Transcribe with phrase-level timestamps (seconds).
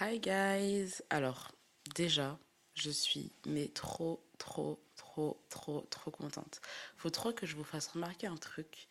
[0.00, 1.50] Hi guys Alors,
[1.96, 2.38] déjà,
[2.74, 6.60] je suis mais trop, trop, trop, trop, trop contente.
[6.96, 8.86] Faut trop que je vous fasse remarquer un truc.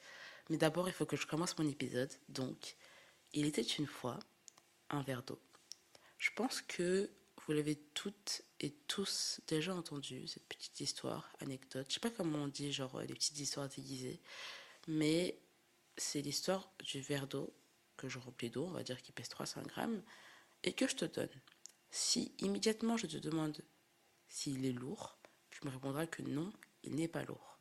[0.50, 2.12] Mais d'abord, il faut que je commence mon épisode.
[2.28, 2.76] Donc,
[3.32, 4.20] il était une fois
[4.90, 5.40] un verre d'eau.
[6.18, 7.10] Je pense que
[7.46, 11.86] vous l'avez toutes et tous déjà entendu, cette petite histoire, anecdote.
[11.88, 14.20] Je sais pas comment on dit, genre les petites histoires déguisées.
[14.90, 15.40] Mais
[15.96, 17.54] c'est l'histoire du verre d'eau
[17.96, 20.02] que je remplis d'eau, on va dire qu'il pèse 300 grammes,
[20.68, 21.30] et que je te donne.
[21.90, 23.58] Si immédiatement je te demande
[24.28, 25.18] s'il est lourd,
[25.50, 26.52] tu me répondras que non,
[26.84, 27.58] il n'est pas lourd.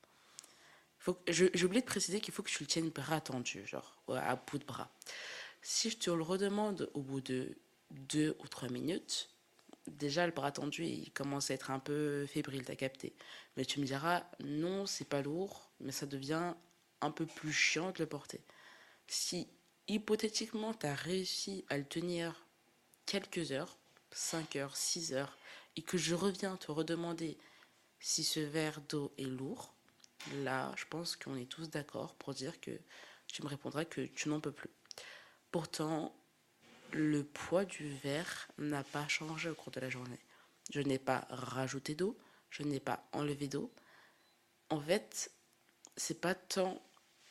[1.29, 4.59] J'ai oublié de préciser qu'il faut que tu le tiennes bras tendu, genre à bout
[4.59, 4.91] de bras.
[5.63, 7.57] Si je te le redemande au bout de
[7.93, 9.31] deux ou trois minutes,
[9.87, 13.15] déjà le bras tendu il commence à être un peu fébrile, t'as capté.
[13.57, 16.55] Mais tu me diras non, c'est pas lourd, mais ça devient
[17.01, 18.41] un peu plus chiant de le porter.
[19.07, 19.47] Si
[19.87, 22.46] hypothétiquement tu as réussi à le tenir
[23.07, 23.77] quelques heures,
[24.13, 25.37] 5 heures, 6 heures,
[25.77, 27.39] et que je reviens te redemander
[28.01, 29.75] si ce verre d'eau est lourd,
[30.43, 32.79] là, je pense qu'on est tous d'accord pour dire que
[33.29, 34.71] tu me répondras que tu n'en peux plus.
[35.51, 36.15] Pourtant,
[36.93, 40.21] le poids du verre n'a pas changé au cours de la journée.
[40.71, 42.17] Je n'ai pas rajouté d'eau,
[42.51, 43.73] je n'ai pas enlevé d'eau.
[44.71, 45.31] En fait,
[45.97, 46.83] c'est pas tant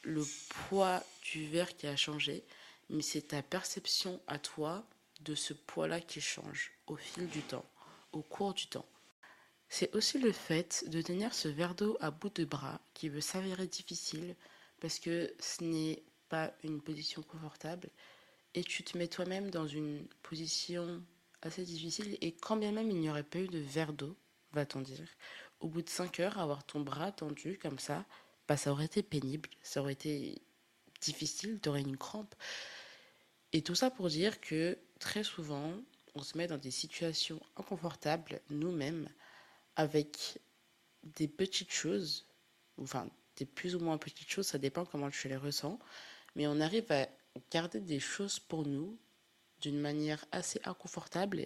[0.03, 2.45] le poids du verre qui a changé,
[2.89, 4.87] mais c'est ta perception à toi
[5.21, 7.65] de ce poids-là qui change au fil du temps,
[8.11, 8.85] au cours du temps.
[9.69, 13.21] C'est aussi le fait de tenir ce verre d'eau à bout de bras qui veut
[13.21, 14.35] s'avérer difficile
[14.79, 17.89] parce que ce n'est pas une position confortable
[18.53, 21.03] et tu te mets toi-même dans une position
[21.41, 24.15] assez difficile et quand bien même il n'y aurait pas eu de verre d'eau,
[24.53, 25.07] va-t-on dire,
[25.59, 28.05] au bout de 5 heures, avoir ton bras tendu comme ça,
[28.47, 30.41] bah, ça aurait été pénible, ça aurait été
[31.01, 32.35] difficile, tu aurais une crampe.
[33.53, 35.71] Et tout ça pour dire que très souvent,
[36.15, 39.07] on se met dans des situations inconfortables nous-mêmes
[39.75, 40.39] avec
[41.03, 42.25] des petites choses,
[42.81, 45.77] enfin des plus ou moins petites choses, ça dépend comment tu les ressens,
[46.35, 47.07] mais on arrive à
[47.51, 48.97] garder des choses pour nous
[49.61, 51.41] d'une manière assez inconfortable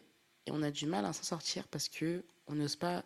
[0.46, 3.04] et on a du mal à s'en sortir parce que on n'ose pas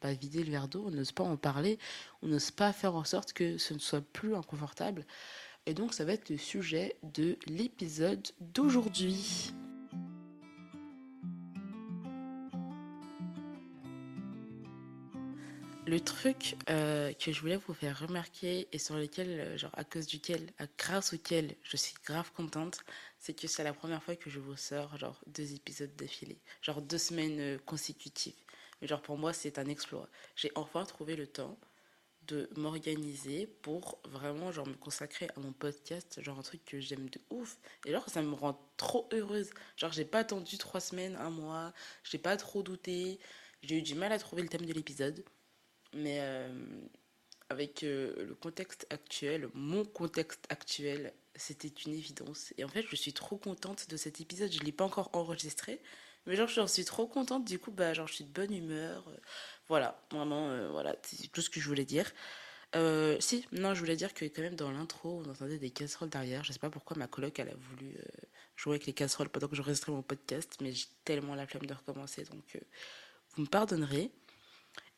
[0.00, 1.78] pas vider le verre d'eau, on n'ose pas en parler,
[2.22, 5.06] on n'ose pas faire en sorte que ce ne soit plus inconfortable.
[5.66, 9.52] Et donc ça va être le sujet de l'épisode d'aujourd'hui.
[15.92, 19.84] Le truc euh, que je voulais vous faire remarquer et sur lequel, euh, genre à
[19.84, 22.80] cause duquel, grâce auquel je suis grave contente,
[23.18, 26.80] c'est que c'est la première fois que je vous sors genre deux épisodes d'affilée, genre
[26.80, 28.40] deux semaines euh, consécutives.
[28.80, 30.08] Mais genre pour moi c'est un exploit.
[30.34, 31.58] J'ai enfin trouvé le temps
[32.22, 37.10] de m'organiser pour vraiment genre me consacrer à mon podcast, genre un truc que j'aime
[37.10, 37.58] de ouf.
[37.84, 39.50] Et genre ça me rend trop heureuse.
[39.76, 43.18] Genre j'ai pas attendu trois semaines, un mois, j'ai pas trop douté,
[43.62, 45.22] j'ai eu du mal à trouver le thème de l'épisode.
[45.94, 46.48] Mais euh,
[47.50, 52.52] avec euh, le contexte actuel, mon contexte actuel, c'était une évidence.
[52.58, 54.52] Et en fait je suis trop contente de cet épisode.
[54.52, 55.80] Je l'ai pas encore enregistré.
[56.26, 57.44] Mais genre, j'en suis trop contente.
[57.44, 59.10] Du coup, bah, genre, je suis de bonne humeur.
[59.66, 62.12] Voilà, vraiment, euh, voilà, c'est tout ce que je voulais dire.
[63.20, 66.44] Si, non, je voulais dire que quand même dans l'intro, on entendait des casseroles derrière.
[66.44, 67.98] Je sais pas pourquoi ma coloc, elle a voulu
[68.56, 71.74] jouer avec les casseroles pendant que j'enregistrais mon podcast, mais j'ai tellement la flemme de
[71.74, 72.58] recommencer, donc
[73.34, 74.10] vous me pardonnerez.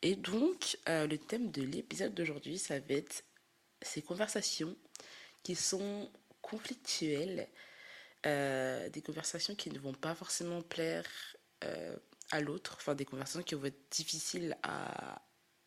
[0.05, 3.25] Et donc, le thème de l'épisode d'aujourd'hui, ça va être
[3.81, 4.77] ces conversations
[5.43, 6.11] qui sont
[6.43, 7.49] conflictuelles
[8.27, 11.07] euh, des conversations qui ne vont pas forcément plaire
[11.65, 11.97] euh,
[12.31, 15.23] à l'autre, enfin des conversations qui vont être difficiles à,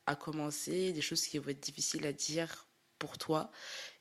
[0.08, 2.68] à commencer, des choses qui vont être difficiles à dire
[2.98, 3.52] pour toi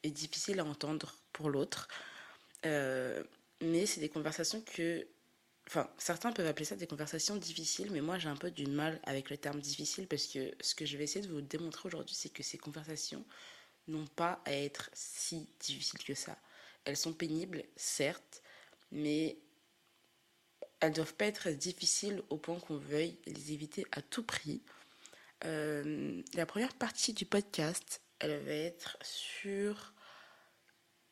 [0.03, 1.89] et difficiles à entendre pour l'autre.
[2.65, 3.23] Euh,
[3.61, 5.07] mais c'est des conversations que
[5.67, 9.01] enfin, certains peuvent appeler ça des conversations difficiles, mais moi j'ai un peu du mal
[9.05, 12.15] avec le terme difficile parce que ce que je vais essayer de vous démontrer aujourd'hui,
[12.15, 13.25] c'est que ces conversations
[13.89, 16.37] n'ont pas à être si difficiles que ça.
[16.85, 18.43] Elles sont pénibles, certes,
[18.93, 19.39] mais
[20.81, 24.63] elles doivent pas être difficiles au point qu'on veuille les éviter à tout prix.
[25.45, 29.95] Euh, la première partie du podcast, elle va être sur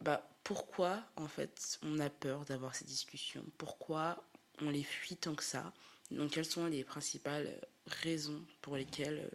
[0.00, 4.22] bah, pourquoi en fait on a peur d'avoir ces discussions, pourquoi
[4.60, 5.72] on les fuit tant que ça,
[6.10, 7.48] donc quelles sont les principales
[7.86, 9.30] raisons pour lesquelles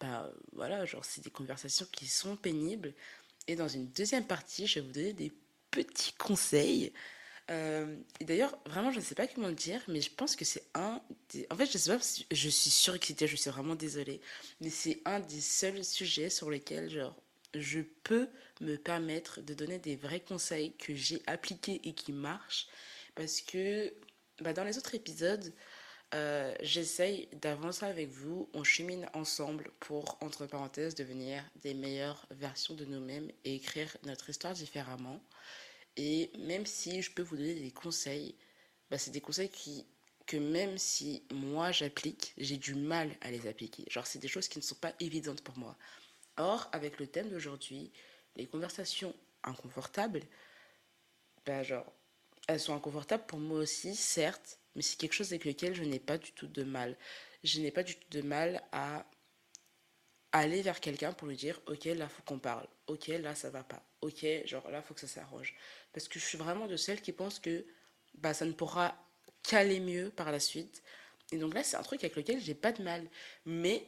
[0.00, 2.94] bah voilà genre c'est des conversations qui sont pénibles.
[3.48, 5.32] Et dans une deuxième partie je vais vous donner des
[5.70, 6.92] petits conseils.
[7.50, 10.44] Euh, et d'ailleurs, vraiment, je ne sais pas comment le dire, mais je pense que
[10.44, 11.46] c'est un des...
[11.50, 14.20] En fait, je sais pas si je suis surexcitée, je suis vraiment désolée,
[14.60, 17.16] mais c'est un des seuls sujets sur lesquels, genre,
[17.54, 18.28] je peux
[18.60, 22.68] me permettre de donner des vrais conseils que j'ai appliqués et qui marchent,
[23.16, 23.92] parce que
[24.40, 25.52] bah, dans les autres épisodes,
[26.12, 32.74] euh, j'essaye d'avancer avec vous, on chemine ensemble pour, entre parenthèses, devenir des meilleures versions
[32.74, 35.20] de nous-mêmes et écrire notre histoire différemment.
[35.96, 38.34] Et même si je peux vous donner des conseils,
[38.90, 39.86] bah, c'est des conseils qui,
[40.26, 43.84] que même si moi j'applique, j'ai du mal à les appliquer.
[43.88, 45.76] Genre, c'est des choses qui ne sont pas évidentes pour moi.
[46.38, 47.92] Or, avec le thème d'aujourd'hui,
[48.34, 49.14] les conversations
[49.44, 50.22] inconfortables,
[51.46, 51.92] bah, genre,
[52.52, 55.98] elles sont inconfortables pour moi aussi, certes, mais c'est quelque chose avec lequel je n'ai
[55.98, 56.96] pas du tout de mal.
[57.44, 59.06] Je n'ai pas du tout de mal à
[60.32, 62.66] aller vers quelqu'un pour lui dire ok là faut qu'on parle.
[62.86, 63.82] Ok là ça va pas.
[64.00, 65.54] Ok genre là faut que ça s'arrange.
[65.92, 67.64] Parce que je suis vraiment de celles qui pensent que
[68.14, 68.96] bah ça ne pourra
[69.42, 70.82] qu'aller mieux par la suite.
[71.32, 73.08] Et donc là c'est un truc avec lequel j'ai pas de mal.
[73.44, 73.86] Mais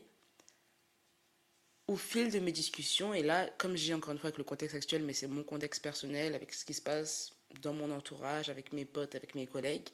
[1.88, 4.76] au fil de mes discussions, et là, comme j'ai encore une fois avec le contexte
[4.76, 8.72] actuel, mais c'est mon contexte personnel, avec ce qui se passe dans mon entourage, avec
[8.72, 9.88] mes potes, avec mes collègues,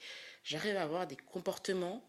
[0.44, 2.05] j'arrive à avoir des comportements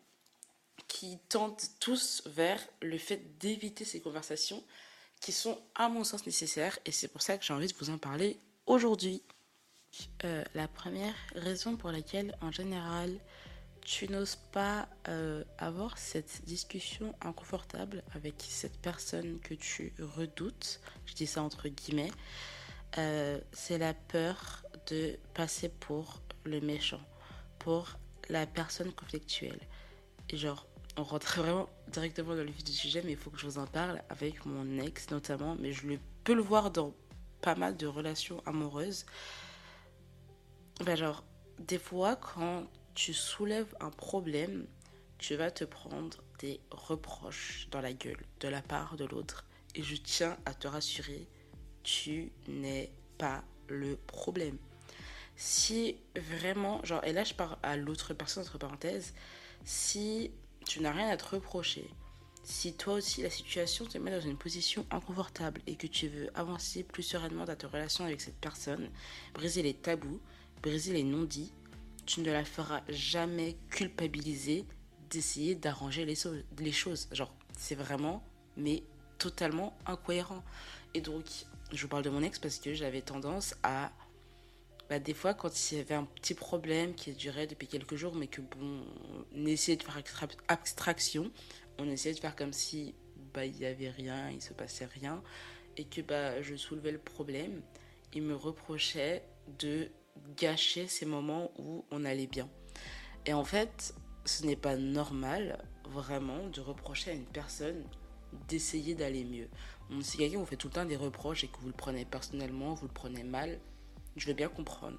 [0.88, 4.64] qui tendent tous vers le fait d'éviter ces conversations
[5.20, 7.90] qui sont à mon sens nécessaires et c'est pour ça que j'ai envie de vous
[7.90, 9.22] en parler aujourd'hui.
[10.24, 13.20] Euh, la première raison pour laquelle en général
[13.82, 21.16] tu n'oses pas euh, avoir cette discussion inconfortable avec cette personne que tu redoutes, je
[21.16, 22.12] dis ça entre guillemets,
[22.98, 27.02] euh, c'est la peur de passer pour le méchant,
[27.60, 27.98] pour
[28.30, 29.60] la personne conflictuelle.
[30.30, 33.38] Et genre, on rentre vraiment directement dans le vif du sujet, mais il faut que
[33.38, 35.86] je vous en parle avec mon ex notamment, mais je
[36.24, 36.94] peux le voir dans
[37.42, 39.06] pas mal de relations amoureuses.
[40.86, 41.24] Ben genre,
[41.60, 42.66] des fois, quand
[42.96, 44.66] tu soulèves un problème,
[45.18, 49.46] tu vas te prendre des reproches dans la gueule de la part de l'autre.
[49.76, 51.28] Et je tiens à te rassurer,
[51.90, 54.58] tu n'es pas le problème.
[55.36, 59.14] Si vraiment, genre, et là je parle à l'autre personne, entre parenthèses,
[59.64, 60.32] si
[60.68, 61.90] tu n'as rien à te reprocher,
[62.44, 66.30] si toi aussi la situation te met dans une position inconfortable et que tu veux
[66.36, 68.90] avancer plus sereinement dans ta relation avec cette personne,
[69.34, 70.20] briser les tabous,
[70.62, 71.54] briser les non-dits,
[72.06, 74.66] tu ne la feras jamais culpabiliser
[75.10, 76.16] d'essayer d'arranger les,
[76.60, 77.08] les choses.
[77.12, 78.24] Genre, c'est vraiment,
[78.58, 78.84] mais
[79.18, 80.44] totalement incohérent.
[80.94, 81.26] Et donc,
[81.72, 83.92] je vous parle de mon ex parce que j'avais tendance à.
[84.90, 88.16] Bah, des fois, quand il y avait un petit problème qui durait depuis quelques jours,
[88.16, 88.84] mais que bon,
[89.36, 90.02] on essayait de faire
[90.48, 91.32] abstraction,
[91.78, 92.96] on essayait de faire comme si
[93.34, 95.22] bah, il n'y avait rien, il se passait rien,
[95.78, 97.62] et que bah, je soulevais le problème,
[98.14, 99.24] il me reprochait
[99.60, 99.90] de
[100.36, 102.50] gâcher ces moments où on allait bien.
[103.28, 103.94] Et en fait,
[104.26, 107.84] ce n'est pas normal vraiment de reprocher à une personne
[108.48, 109.50] d'essayer d'aller mieux.
[110.02, 112.74] Si quelqu'un vous fait tout le temps des reproches et que vous le prenez personnellement,
[112.74, 113.60] vous le prenez mal,
[114.16, 114.98] je veux bien comprendre.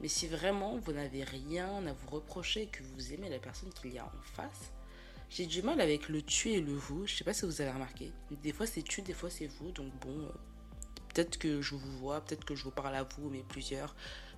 [0.00, 3.70] Mais si vraiment vous n'avez rien à vous reprocher et que vous aimez la personne
[3.72, 4.72] qu'il y a en face,
[5.30, 7.06] j'ai du mal avec le tu et le vous.
[7.06, 8.12] Je sais pas si vous avez remarqué.
[8.42, 9.70] Des fois c'est tu, des fois c'est vous.
[9.70, 10.32] Donc bon, euh,
[11.08, 13.94] peut-être que je vous vois, peut-être que je vous parle à vous, mais plusieurs.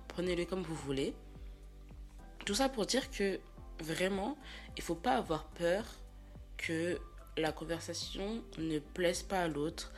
[0.07, 1.13] Prenez-le comme vous voulez.
[2.45, 3.39] Tout ça pour dire que
[3.81, 4.37] vraiment,
[4.77, 5.83] il faut pas avoir peur
[6.57, 6.99] que
[7.37, 9.93] la conversation ne plaise pas à l'autre,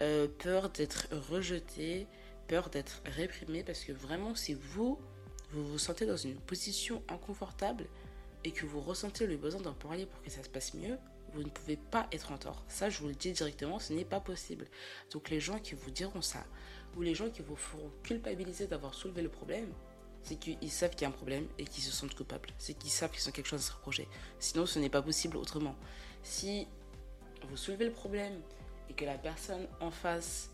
[0.00, 2.06] euh, peur d'être rejeté,
[2.48, 4.98] peur d'être réprimé, parce que vraiment, si vous,
[5.50, 7.86] vous vous sentez dans une position inconfortable
[8.44, 10.98] et que vous ressentez le besoin d'en parler pour que ça se passe mieux,
[11.32, 12.64] vous ne pouvez pas être en tort.
[12.68, 14.66] Ça, je vous le dis directement, ce n'est pas possible.
[15.12, 16.44] Donc les gens qui vous diront ça,
[16.96, 19.72] ou les gens qui vous feront culpabiliser d'avoir soulevé le problème,
[20.22, 22.50] c'est qu'ils savent qu'il y a un problème et qu'ils se sentent coupables.
[22.58, 24.08] C'est qu'ils savent qu'ils ont quelque chose à se reprocher.
[24.38, 25.74] Sinon, ce n'est pas possible autrement.
[26.22, 26.66] Si
[27.48, 28.40] vous soulevez le problème
[28.88, 30.50] et que la personne en face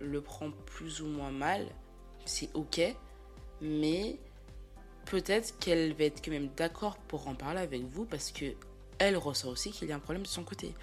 [0.00, 1.66] le prend plus ou moins mal,
[2.24, 2.80] c'est ok,
[3.60, 4.16] mais
[5.06, 8.54] peut-être qu'elle va être quand même d'accord pour en parler avec vous parce que
[8.98, 10.74] elle ressent aussi qu'il y a un problème de son côté.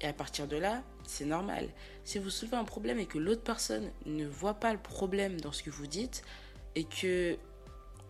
[0.00, 1.68] Et à partir de là, c'est normal.
[2.04, 5.52] Si vous soulevez un problème et que l'autre personne ne voit pas le problème dans
[5.52, 6.22] ce que vous dites
[6.74, 7.36] et que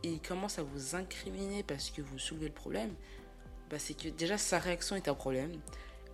[0.02, 2.92] il commence à vous incriminer parce que vous soulevez le problème,
[3.72, 5.50] bah c'est que déjà sa réaction est un problème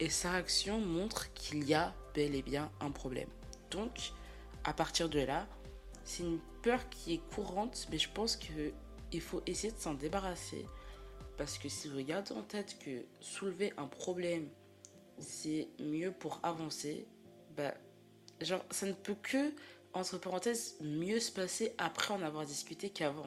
[0.00, 3.29] et sa réaction montre qu'il y a bel et bien un problème.
[3.71, 4.12] Donc,
[4.65, 5.47] à partir de là,
[6.05, 10.65] c'est une peur qui est courante, mais je pense qu'il faut essayer de s'en débarrasser.
[11.37, 14.49] Parce que si vous gardez en tête que soulever un problème
[15.21, 17.07] c'est mieux pour avancer,
[17.57, 17.75] bah,
[18.41, 19.53] genre, ça ne peut que,
[19.93, 23.27] entre parenthèses, mieux se passer après en avoir discuté qu'avant.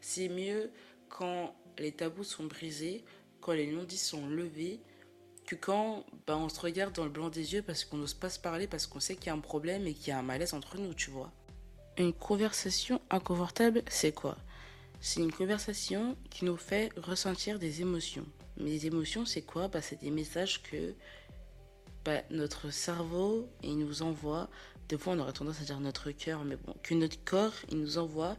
[0.00, 0.70] C'est mieux
[1.08, 3.04] quand les tabous sont brisés,
[3.42, 4.80] quand les non-dits sont levés,
[5.46, 8.30] que quand bah, on se regarde dans le blanc des yeux parce qu'on n'ose pas
[8.30, 10.22] se parler, parce qu'on sait qu'il y a un problème et qu'il y a un
[10.22, 11.30] malaise entre nous, tu vois.
[11.98, 14.38] Une conversation inconfortable, c'est quoi?
[15.00, 18.24] C'est une conversation qui nous fait ressentir des émotions.
[18.56, 19.68] Mais les émotions, c'est quoi?
[19.68, 20.94] Bah, C'est des messages que
[22.04, 24.48] bah, notre cerveau, il nous envoie.
[24.88, 27.78] Des fois, on aurait tendance à dire notre cœur, mais bon, que notre corps, il
[27.78, 28.36] nous envoie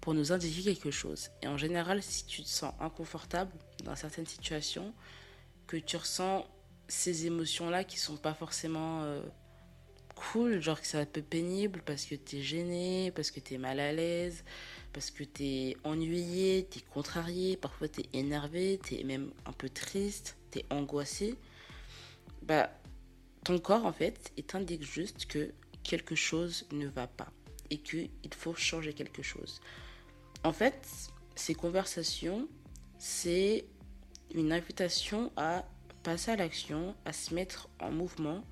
[0.00, 1.30] pour nous indiquer quelque chose.
[1.42, 3.52] Et en général, si tu te sens inconfortable
[3.84, 4.94] dans certaines situations,
[5.66, 6.46] que tu ressens
[6.88, 9.22] ces émotions-là qui sont pas forcément euh,
[10.14, 13.54] cool, genre que c'est un peu pénible parce que tu es gêné, parce que tu
[13.54, 14.44] es mal à l'aise,
[14.92, 19.30] parce que tu es ennuyé, tu es contrarié, parfois tu es énervé, tu es même
[19.46, 21.36] un peu triste, tu es angoissé,
[22.42, 22.70] bah
[23.44, 27.32] ton corps en fait il t'indique juste que quelque chose ne va pas
[27.70, 29.60] et qu'il faut changer quelque chose.
[30.42, 32.48] En fait, ces conversations,
[32.98, 33.66] c'est
[34.34, 35.64] une invitation à
[36.02, 38.42] passer à l'action, à se mettre en mouvement.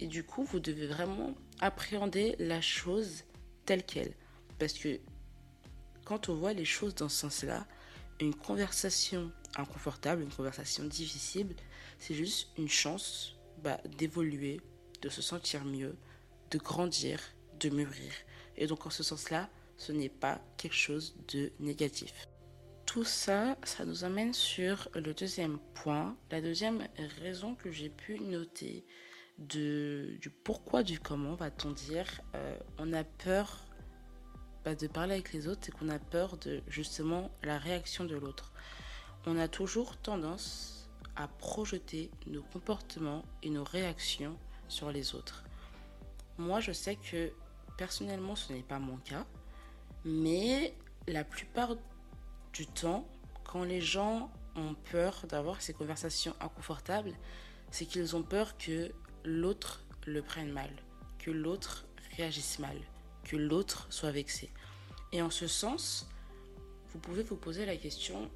[0.00, 3.24] Et du coup, vous devez vraiment appréhender la chose
[3.66, 4.14] telle qu'elle.
[4.58, 5.00] Parce que
[6.04, 7.66] quand on voit les choses dans ce sens-là,
[8.20, 11.54] une conversation inconfortable, une conversation difficile,
[11.98, 14.60] c'est juste une chance bah, d'évoluer,
[15.02, 15.96] de se sentir mieux,
[16.50, 17.20] de grandir,
[17.60, 18.12] de mûrir.
[18.56, 22.28] Et donc en ce sens-là, ce n'est pas quelque chose de négatif.
[22.84, 26.86] Tout ça, ça nous amène sur le deuxième point, la deuxième
[27.20, 28.84] raison que j'ai pu noter
[29.38, 32.20] de, du pourquoi, du comment, va-t-on dire.
[32.34, 33.64] Euh, on a peur
[34.64, 38.16] bah, de parler avec les autres, c'est qu'on a peur de justement la réaction de
[38.16, 38.52] l'autre.
[39.26, 44.36] On a toujours tendance à projeter nos comportements et nos réactions
[44.68, 45.44] sur les autres.
[46.38, 47.32] Moi, je sais que
[47.76, 49.26] personnellement, ce n'est pas mon cas.
[50.04, 50.74] Mais
[51.06, 51.76] la plupart
[52.52, 53.06] du temps,
[53.44, 57.12] quand les gens ont peur d'avoir ces conversations inconfortables,
[57.70, 58.90] c'est qu'ils ont peur que
[59.24, 60.70] l'autre le prenne mal,
[61.18, 61.86] que l'autre
[62.16, 62.76] réagisse mal,
[63.24, 64.50] que l'autre soit vexé.
[65.12, 66.08] Et en ce sens,
[66.92, 68.30] vous pouvez vous poser la question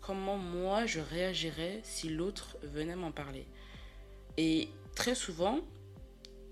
[0.00, 3.46] comment moi je réagirais si l'autre venait m'en parler?
[4.36, 5.60] Et très souvent,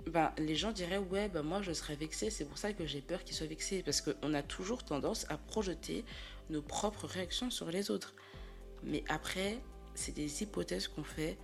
[0.07, 3.01] bah, les gens diraient ouais bah moi je serais vexé c'est pour ça que j'ai
[3.01, 6.05] peur qu'il soit vexé parce qu'on a toujours tendance à projeter
[6.51, 8.15] nos propres réactions sur les autres.
[8.83, 9.59] Mais après
[9.95, 11.39] c'est des hypothèses qu'on fait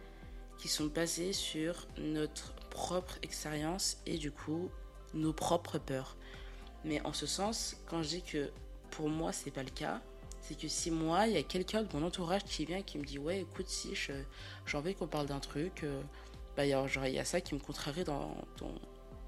[0.58, 4.70] qui sont basées sur notre propre expérience et du coup
[5.14, 6.16] nos propres peurs.
[6.84, 8.50] Mais en ce sens quand je dis que
[8.90, 10.00] pour moi c'est pas le cas
[10.40, 13.04] c'est que si moi il y a quelqu'un de mon entourage qui vient qui me
[13.04, 14.24] dit ouais écoute si j'ai
[14.76, 16.02] envie qu'on parle d'un truc euh,
[16.58, 18.34] bah, il y a ça qui me contrarie dans,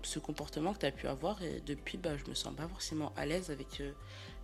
[0.02, 1.40] ce comportement que tu as pu avoir.
[1.44, 3.92] Et depuis, bah, je me sens pas forcément à l'aise avec euh,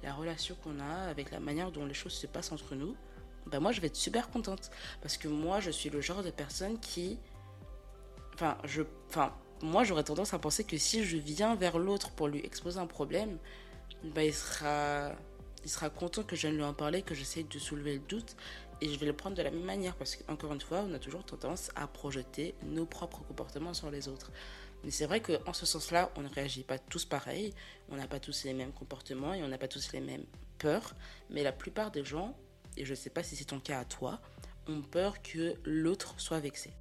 [0.05, 2.95] la relation qu'on a, avec la manière dont les choses se passent entre nous.
[3.47, 4.71] Bah, moi, je vais être super contente.
[5.03, 7.19] Parce que moi, je suis le genre de personne qui.
[8.35, 8.83] Enfin, je.
[9.09, 12.79] Enfin, moi, j'aurais tendance à penser que si je viens vers l'autre pour lui exposer
[12.79, 13.37] un problème,
[14.15, 15.11] bah, il sera
[15.65, 18.37] il sera content que je vienne lui en parler, que j'essaye de soulever le doute
[18.81, 20.99] et je vais le prendre de la même manière parce qu'encore une fois, on a
[20.99, 24.31] toujours tendance à projeter nos propres comportements sur les autres.
[24.85, 27.55] Mais c'est vrai qu'en ce sens-là, on ne réagit pas tous pareil,
[27.89, 30.25] on n'a pas tous les mêmes comportements et on n'a pas tous les mêmes
[30.59, 30.95] peurs,
[31.31, 32.37] mais la plupart des gens,
[32.77, 34.21] et je ne sais pas si c'est ton cas à toi,
[34.69, 36.73] ont peur que l'autre soit vexé.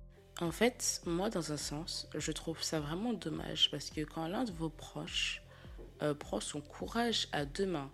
[0.42, 4.44] En fait, moi, dans un sens, je trouve ça vraiment dommage parce que quand l'un
[4.44, 5.42] de vos proches
[6.02, 7.90] euh, prend son courage à deux mains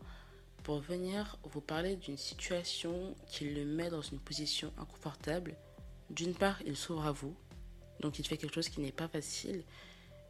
[0.63, 5.55] pour venir vous parler d'une situation qui le met dans une position inconfortable.
[6.09, 7.35] D'une part, il s'ouvre à vous,
[7.99, 9.63] donc il fait quelque chose qui n'est pas facile.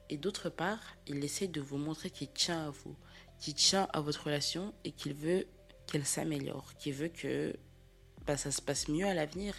[0.09, 2.95] Et d'autre part, il essaie de vous montrer qu'il tient à vous,
[3.39, 5.47] qu'il tient à votre relation et qu'il veut
[5.87, 7.55] qu'elle s'améliore, qu'il veut que
[8.25, 9.55] bah, ça se passe mieux à l'avenir.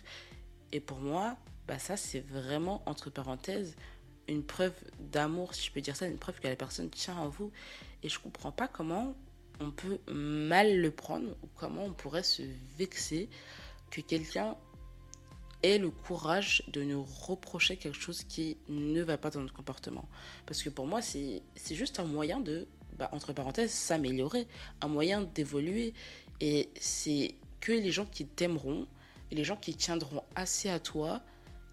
[0.72, 1.36] Et pour moi,
[1.66, 3.74] bah, ça c'est vraiment, entre parenthèses,
[4.28, 7.28] une preuve d'amour, si je peux dire ça, une preuve que la personne tient à
[7.28, 7.50] vous.
[8.02, 9.14] Et je comprends pas comment
[9.62, 12.42] on peut mal le prendre ou comment on pourrait se
[12.76, 13.28] vexer
[13.90, 14.56] que quelqu'un
[15.62, 20.08] ait le courage de nous reprocher quelque chose qui ne va pas dans notre comportement.
[20.46, 22.66] Parce que pour moi, c'est juste un moyen de,
[22.98, 24.46] bah, entre parenthèses, s'améliorer,
[24.80, 25.94] un moyen d'évoluer.
[26.40, 28.86] Et c'est que les gens qui t'aimeront
[29.30, 31.22] et les gens qui tiendront assez à toi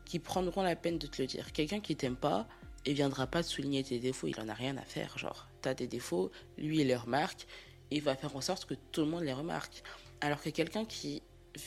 [0.05, 1.51] qui prendront la peine de te le dire.
[1.51, 2.47] Quelqu'un qui t'aime pas,
[2.85, 5.17] il viendra pas te souligner tes défauts, il en a rien à faire.
[5.17, 7.45] Genre, t'as des défauts, lui il les remarque,
[7.91, 9.83] il va faire en sorte que tout le monde les remarque.
[10.21, 11.21] Alors que quelqu'un qui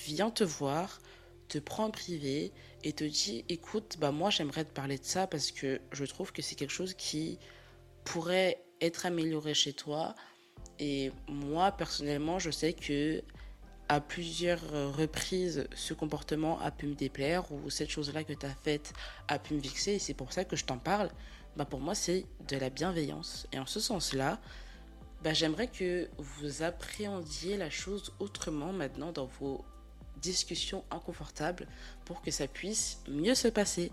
[0.06, 1.00] vient te voir,
[1.48, 2.52] te prend en privé
[2.82, 6.32] et te dit écoute, bah moi j'aimerais te parler de ça parce que je trouve
[6.32, 7.38] que c'est quelque chose qui
[8.04, 10.14] pourrait être amélioré chez toi.
[10.78, 13.22] Et moi personnellement, je sais que
[13.88, 14.62] à plusieurs
[14.96, 18.94] reprises, ce comportement a pu me déplaire ou cette chose-là que tu as faite
[19.28, 21.10] a pu me vexer et c'est pour ça que je t'en parle.
[21.56, 23.46] Bah pour moi, c'est de la bienveillance.
[23.52, 24.40] Et en ce sens-là,
[25.22, 29.64] bah, j'aimerais que vous appréhendiez la chose autrement maintenant dans vos
[30.16, 31.66] discussions inconfortables
[32.04, 33.92] pour que ça puisse mieux se passer.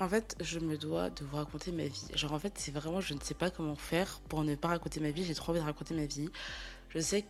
[0.00, 2.08] En fait, je me dois de vous raconter ma vie.
[2.14, 4.98] Genre, en fait, c'est vraiment, je ne sais pas comment faire pour ne pas raconter
[4.98, 5.24] ma vie.
[5.24, 6.28] J'ai trop envie de raconter ma vie.
[6.88, 7.24] Je sais,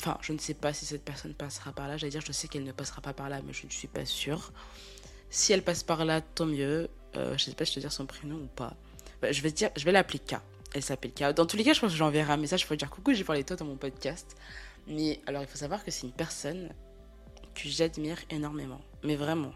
[0.00, 1.98] enfin, je ne sais pas si cette personne passera par là.
[1.98, 4.06] J'allais dire, je sais qu'elle ne passera pas par là, mais je ne suis pas
[4.06, 4.52] sûre.
[5.28, 6.88] Si elle passe par là, tant mieux.
[7.16, 8.74] Euh, je sais pas si je te dire son prénom ou pas.
[9.20, 10.36] Bah, je vais dire, je vais l'appeler K.
[10.74, 11.34] Elle s'appelle K.
[11.34, 13.42] Dans tous les cas, je pense que j'enverrai un message pour dire coucou, j'ai parlé
[13.42, 14.36] de toi dans mon podcast.
[14.86, 16.70] Mais alors, il faut savoir que c'est une personne
[17.54, 18.80] que j'admire énormément.
[19.04, 19.52] Mais vraiment.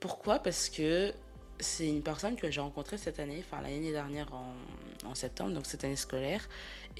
[0.00, 0.38] Pourquoi?
[0.38, 1.12] Parce que
[1.58, 4.54] c'est une personne que j'ai rencontrée cette année, enfin l'année dernière en,
[5.06, 6.46] en, septembre, donc cette année scolaire.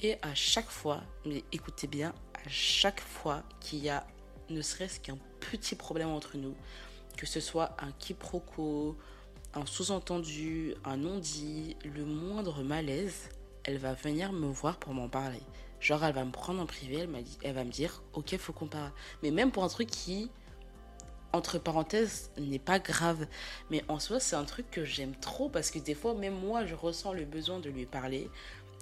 [0.01, 4.05] Et à chaque fois, mais écoutez bien, à chaque fois qu'il y a
[4.49, 6.55] ne serait-ce qu'un petit problème entre nous,
[7.17, 8.97] que ce soit un quiproquo,
[9.53, 13.29] un sous-entendu, un non-dit, le moindre malaise,
[13.63, 15.41] elle va venir me voir pour m'en parler.
[15.79, 18.53] Genre, elle va me prendre en privé, elle, dit, elle va me dire, ok, faut
[18.53, 18.91] qu'on parle.
[19.21, 20.29] Mais même pour un truc qui,
[21.33, 23.27] entre parenthèses, n'est pas grave.
[23.69, 26.65] Mais en soi, c'est un truc que j'aime trop parce que des fois, même moi,
[26.65, 28.29] je ressens le besoin de lui parler.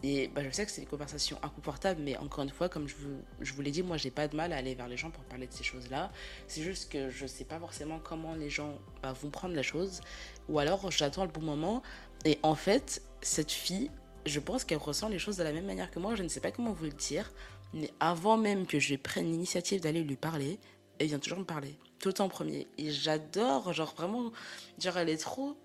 [0.03, 2.95] Et bah, je sais que c'est des conversations inconfortables, mais encore une fois, comme je
[2.95, 5.09] vous, je vous l'ai dit, moi, j'ai pas de mal à aller vers les gens
[5.09, 6.11] pour parler de ces choses-là.
[6.47, 10.01] C'est juste que je sais pas forcément comment les gens bah, vont prendre la chose.
[10.49, 11.81] Ou alors, j'attends le bon moment.
[12.23, 13.89] Et en fait, cette fille,
[14.25, 16.15] je pense qu'elle ressent les choses de la même manière que moi.
[16.15, 17.31] Je ne sais pas comment vous le dire.
[17.73, 20.59] Mais avant même que je prenne l'initiative d'aller lui parler,
[20.99, 21.77] elle vient toujours me parler.
[21.99, 22.67] Tout en premier.
[22.77, 24.31] Et j'adore, genre vraiment,
[24.79, 25.57] genre elle est trop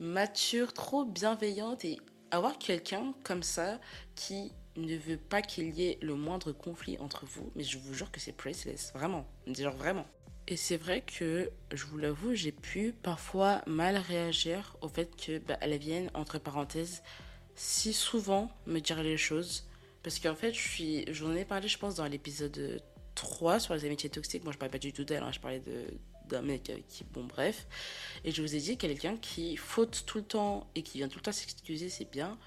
[0.00, 1.84] mature, trop bienveillante.
[1.84, 1.98] Et
[2.34, 3.80] avoir quelqu'un comme ça
[4.14, 7.94] qui ne veut pas qu'il y ait le moindre conflit entre vous, mais je vous
[7.94, 8.92] jure que c'est priceless.
[8.94, 9.26] Vraiment.
[9.46, 10.06] Genre vraiment.
[10.46, 15.38] Et c'est vrai que, je vous l'avoue, j'ai pu parfois mal réagir au fait que
[15.38, 17.02] bah, elle vienne, entre parenthèses,
[17.54, 19.66] si souvent me dire les choses.
[20.02, 22.82] Parce qu'en fait, je suis, j'en ai parlé, je pense, dans l'épisode
[23.14, 24.44] 3 sur les amitiés toxiques.
[24.44, 25.86] Moi, je parlais pas du tout d'elle, hein, je parlais de,
[26.34, 27.66] d'un mec qui, bon, bref.
[28.24, 31.18] Et je vous ai dit, quelqu'un qui faute tout le temps et qui vient tout
[31.18, 32.38] le temps s'excuser, c'est bien.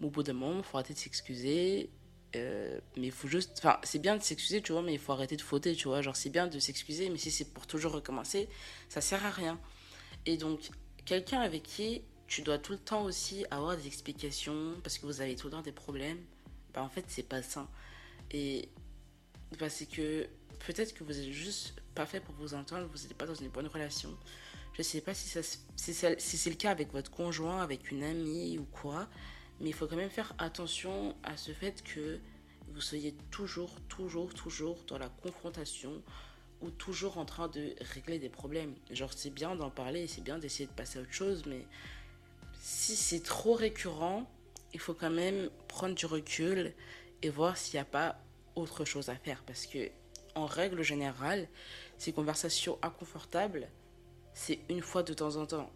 [0.00, 1.90] Mais au bout d'un moment, il faut arrêter de s'excuser.
[2.36, 3.52] Euh, mais il faut juste.
[3.58, 6.02] Enfin, c'est bien de s'excuser, tu vois, mais il faut arrêter de fauter, tu vois.
[6.02, 8.48] Genre, c'est bien de s'excuser, mais si c'est pour toujours recommencer,
[8.88, 9.58] ça sert à rien.
[10.26, 10.70] Et donc,
[11.04, 15.20] quelqu'un avec qui tu dois tout le temps aussi avoir des explications parce que vous
[15.20, 16.18] avez tout le temps des problèmes,
[16.72, 17.68] bah en fait, c'est pas sain.
[18.30, 18.68] Et
[19.58, 20.28] bah, c'est que
[20.64, 23.48] peut-être que vous êtes juste pas fait pour vous entendre, vous n'êtes pas dans une
[23.48, 24.16] bonne relation.
[24.72, 25.28] Je sais pas si,
[25.76, 29.06] si c'est le cas avec votre conjoint, avec une amie ou quoi,
[29.60, 32.18] mais il faut quand même faire attention à ce fait que
[32.68, 36.02] vous soyez toujours, toujours, toujours dans la confrontation
[36.62, 38.74] ou toujours en train de régler des problèmes.
[38.90, 41.66] Genre, c'est bien d'en parler, c'est bien d'essayer de passer à autre chose, mais
[42.62, 44.24] si c'est trop récurrent,
[44.72, 46.72] il faut quand même prendre du recul
[47.20, 48.18] et voir s'il n'y a pas
[48.54, 49.42] autre chose à faire.
[49.44, 49.90] Parce que,
[50.36, 51.48] en règle générale,
[52.00, 53.68] ces conversations inconfortables,
[54.32, 55.70] c'est une fois de temps en temps.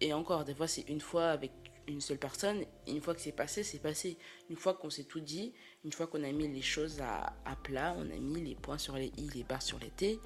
[0.00, 1.50] Et encore, des fois, c'est une fois avec
[1.88, 2.64] une seule personne.
[2.86, 4.16] une fois que c'est passé, c'est passé.
[4.48, 5.52] Une fois qu'on s'est tout dit,
[5.84, 8.78] une fois qu'on a mis les choses à, à, plat, on a mis les points
[8.78, 10.20] sur les i, les barres sur les t,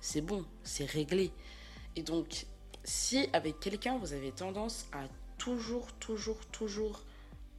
[0.00, 1.32] c'est bon, c'est réglé.
[1.96, 2.46] Et donc,
[2.82, 5.04] si avec quelqu'un, vous avez tendance à
[5.36, 7.02] toujours, toujours, toujours,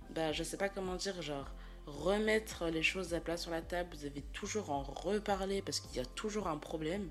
[0.09, 1.51] bah, je sais pas comment dire, genre,
[1.87, 5.95] remettre les choses à plat sur la table, vous avez toujours en reparler parce qu'il
[5.95, 7.09] y a toujours un problème,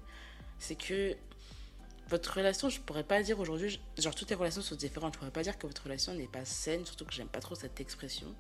[0.58, 1.16] c'est que
[2.08, 5.30] votre relation, je pourrais pas dire aujourd'hui, genre toutes les relations sont différentes, je pourrais
[5.30, 8.34] pas dire que votre relation n'est pas saine, surtout que j'aime pas trop cette expression,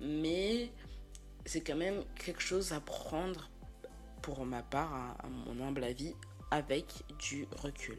[0.00, 0.70] mais
[1.44, 3.50] c'est quand même quelque chose à prendre
[4.22, 6.14] pour ma part, à, mon humble avis,
[6.50, 6.86] avec
[7.18, 7.98] du recul.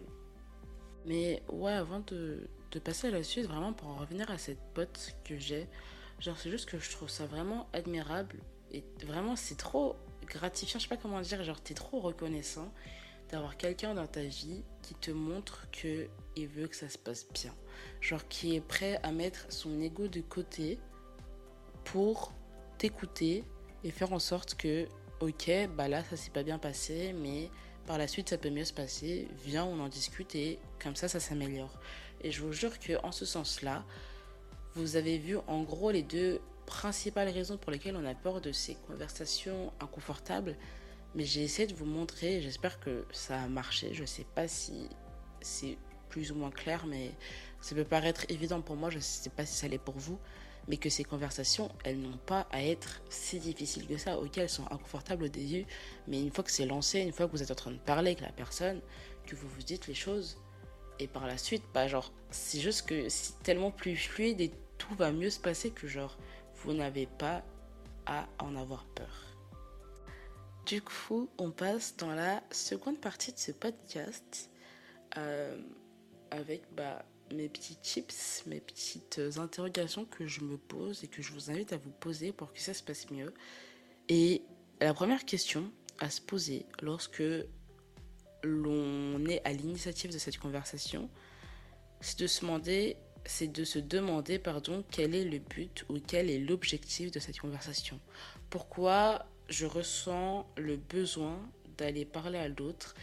[1.06, 4.62] Mais ouais, avant de, de passer à la suite, vraiment pour en revenir à cette
[4.74, 5.68] pote que j'ai,
[6.20, 8.38] genre c'est juste que je trouve ça vraiment admirable
[8.72, 12.72] et vraiment c'est trop gratifiant, je sais pas comment dire, genre t'es trop reconnaissant
[13.30, 17.28] d'avoir quelqu'un dans ta vie qui te montre que il veut que ça se passe
[17.34, 17.54] bien.
[18.02, 20.80] Genre qui est prêt à mettre son ego de côté
[21.84, 22.34] pour
[22.78, 23.44] t'écouter
[23.84, 24.88] et faire en sorte que
[25.20, 27.50] ok, bah là ça s'est pas bien passé, mais
[27.88, 31.08] par la suite ça peut mieux se passer, viens on en discute et comme ça
[31.08, 31.80] ça s'améliore.
[32.22, 33.86] Et je vous jure que en ce sens-là,
[34.76, 38.52] vous avez vu en gros les deux principales raisons pour lesquelles on a peur de
[38.52, 40.56] ces conversations inconfortables.
[41.16, 43.94] Mais j'ai essayé de vous montrer, j'espère que ça a marché.
[43.94, 44.90] Je ne sais pas si
[45.40, 45.78] c'est
[46.10, 47.12] plus ou moins clair, mais
[47.62, 50.20] ça peut paraître évident pour moi, je ne sais pas si ça l'est pour vous,
[50.68, 54.20] mais que ces conversations, elles n'ont pas à être si difficiles que ça.
[54.20, 55.66] Ok, elles sont inconfortables au début,
[56.08, 58.12] mais une fois que c'est lancé, une fois que vous êtes en train de parler
[58.12, 58.82] avec la personne,
[59.26, 60.38] que vous vous dites les choses,
[61.00, 64.94] et par la suite, bah genre, c'est juste que c'est tellement plus fluide et tout
[64.96, 66.18] va mieux se passer que genre,
[66.56, 67.44] vous n'avez pas
[68.06, 69.26] à en avoir peur.
[70.66, 74.50] Du coup, on passe dans la seconde partie de ce podcast
[75.18, 75.62] euh,
[76.32, 81.32] avec bah, mes petits tips, mes petites interrogations que je me pose et que je
[81.34, 83.34] vous invite à vous poser pour que ça se passe mieux.
[84.10, 84.42] Et
[84.82, 87.24] la première question à se poser lorsque
[88.44, 91.10] l'on est à l'initiative de cette conversation,
[92.02, 96.30] c'est de se demander, c'est de se demander pardon, quel est le but ou quel
[96.30, 98.00] est l'objectif de cette conversation.
[98.50, 101.40] Pourquoi je ressens le besoin
[101.78, 102.96] d'aller parler à l'autre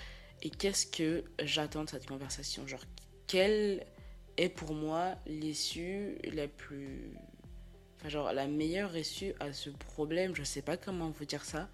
[0.42, 2.66] et qu'est-ce que j'attends de cette conversation?
[2.66, 2.85] Genre,
[3.26, 3.87] quelle
[4.37, 7.12] est pour moi l'issue la plus.
[7.98, 10.35] Enfin, genre, la meilleure issue à ce problème?
[10.35, 11.68] Je sais pas comment vous dire ça.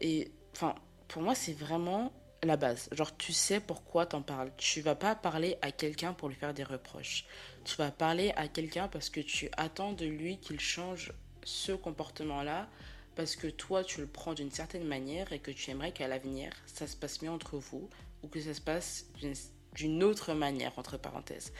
[0.00, 0.74] Et, enfin,
[1.08, 2.12] pour moi, c'est vraiment
[2.44, 2.88] la base.
[2.92, 4.50] Genre, tu sais pourquoi t'en parles.
[4.56, 7.24] Tu vas pas parler à quelqu'un pour lui faire des reproches.
[7.64, 11.12] Tu vas parler à quelqu'un parce que tu attends de lui qu'il change
[11.44, 12.68] ce comportement-là,
[13.14, 16.52] parce que toi, tu le prends d'une certaine manière et que tu aimerais qu'à l'avenir,
[16.66, 17.88] ça se passe mieux entre vous
[18.22, 19.06] ou que ça se passe
[19.74, 21.52] d'une autre manière, entre parenthèses.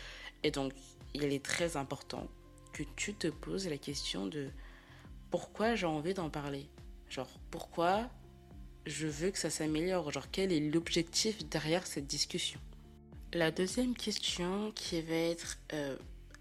[0.42, 0.72] Et donc,
[1.14, 2.26] il est très important
[2.72, 4.48] que tu te poses la question de
[5.30, 6.68] pourquoi j'ai envie d'en parler.
[7.08, 8.08] Genre, pourquoi
[8.86, 12.60] je veux que ça s'améliore Genre, quel est l'objectif derrière cette discussion?
[13.32, 15.96] La deuxième question qui va être euh,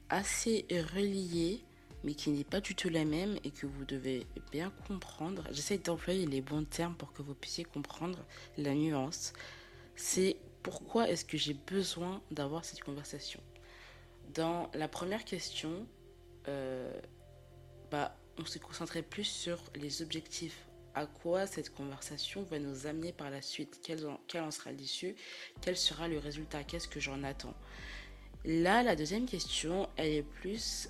[0.10, 1.64] assez reliée,
[2.04, 5.44] mais qui n'est pas du tout la même et que vous devez bien comprendre.
[5.52, 8.20] J'essaie d'employer les bons termes pour que vous puissiez comprendre
[8.58, 9.34] la nuance.
[9.96, 13.40] C'est pourquoi est-ce que j'ai besoin d'avoir cette conversation?
[14.34, 15.86] Dans la première question,
[16.48, 16.92] euh,
[17.90, 23.14] bah, on s'est concentré plus sur les objectifs à quoi cette conversation va nous amener
[23.14, 25.16] par la suite, quel en, en sera l'issue,
[25.62, 27.56] quel sera le résultat, qu'est-ce que j'en attends?
[28.44, 30.90] Là, la deuxième question, elle est plus,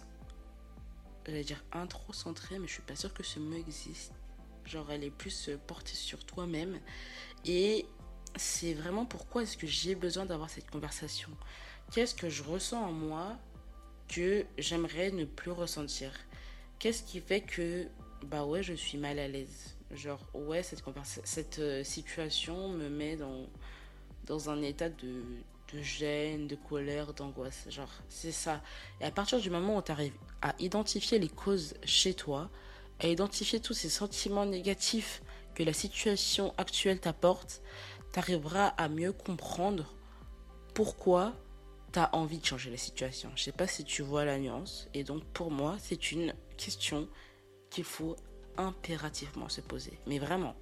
[1.25, 4.13] j'allais dire intro-centrée, mais je suis pas sûre que ce mot existe.
[4.65, 6.79] Genre, elle est plus euh, portée sur toi-même.
[7.45, 7.85] Et
[8.37, 11.29] c'est vraiment pourquoi est-ce que j'ai besoin d'avoir cette conversation?
[11.91, 13.37] Qu'est-ce que je ressens en moi
[14.07, 16.13] que j'aimerais ne plus ressentir?
[16.79, 17.87] Qu'est-ce qui fait que,
[18.23, 19.75] bah ouais, je suis mal à l'aise?
[19.93, 20.83] Genre, ouais, cette,
[21.23, 23.47] cette euh, situation me met dans,
[24.25, 25.23] dans un état de,
[25.73, 27.65] de gêne, de colère, d'angoisse.
[27.69, 28.61] Genre, c'est ça.
[28.99, 32.49] Et à partir du moment où tu arrives à identifier les causes chez toi,
[32.99, 35.21] à identifier tous ces sentiments négatifs
[35.55, 37.61] que la situation actuelle t'apporte,
[38.13, 39.93] tu arriveras à mieux comprendre
[40.73, 41.33] pourquoi
[41.91, 43.31] tu as envie de changer la situation.
[43.35, 44.87] Je sais pas si tu vois la nuance.
[44.93, 47.09] Et donc, pour moi, c'est une question
[47.69, 48.15] qu'il faut
[48.57, 49.97] impérativement se poser.
[50.07, 50.55] Mais vraiment.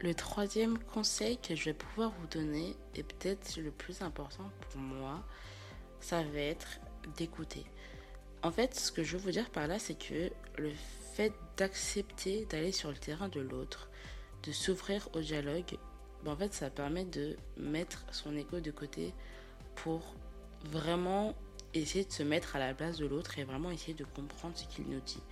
[0.00, 4.80] Le troisième conseil que je vais pouvoir vous donner, et peut-être le plus important pour
[4.80, 5.24] moi,
[6.00, 6.80] ça va être
[7.16, 7.64] d'écouter.
[8.42, 10.72] En fait, ce que je veux vous dire par là, c'est que le
[11.14, 13.88] fait d'accepter d'aller sur le terrain de l'autre,
[14.42, 15.78] de s'ouvrir au dialogue,
[16.24, 19.14] ben en fait, ça permet de mettre son ego de côté
[19.76, 20.14] pour
[20.64, 21.34] vraiment
[21.72, 24.64] essayer de se mettre à la place de l'autre et vraiment essayer de comprendre ce
[24.64, 25.22] qu'il nous dit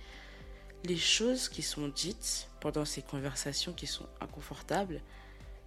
[0.83, 5.01] les choses qui sont dites pendant ces conversations qui sont inconfortables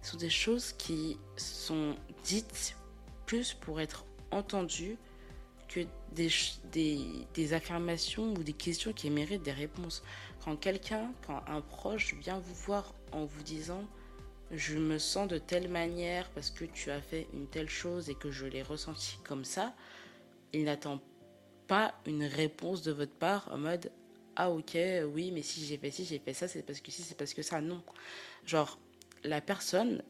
[0.01, 2.75] sont des choses qui sont dites
[3.25, 4.97] plus pour être entendues
[5.67, 5.81] que
[6.13, 10.01] des, affirmations ou des questions qui méritent des réponses.
[10.43, 13.83] Quand quelqu'un, quand un proche vient vous voir en vous disant
[14.49, 18.15] je me sens de telle manière parce que tu as fait une telle chose et
[18.15, 19.73] que je l'ai ressenti comme ça,
[20.53, 21.01] il n'attend
[21.67, 23.91] pas une réponse de votre part en mode
[24.39, 24.77] ah ok,
[25.13, 27.33] oui, mais si j'ai fait ci, j'ai fait ça, c'est parce que si, c'est parce
[27.33, 27.59] que ça.
[27.59, 27.81] Non.
[28.45, 28.79] Genre,
[29.23, 30.03] la personne,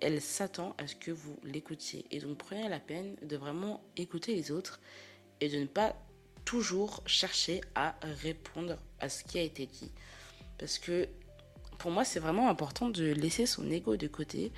[0.00, 2.06] elle s'attend à ce que vous l'écoutiez.
[2.10, 4.80] Et donc, prenez la peine de vraiment écouter les autres
[5.42, 5.94] et de ne pas
[6.46, 9.92] toujours chercher à répondre à ce qui a été dit.
[10.56, 11.06] Parce que
[11.76, 14.50] pour moi, c'est vraiment important de laisser son ego de côté.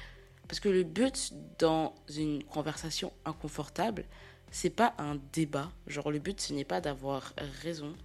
[0.46, 4.04] Parce que le but dans une conversation inconfortable,
[4.52, 5.72] c'est pas un débat.
[5.88, 7.96] Genre, le but, ce n'est pas d'avoir raison,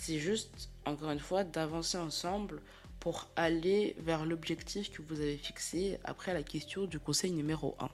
[0.00, 2.60] c'est juste, encore une fois, d'avancer ensemble
[3.00, 7.88] pour aller vers l'objectif que vous avez fixé après la question du conseil numéro 1.